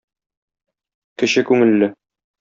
[1.23, 1.91] Кече күңелле.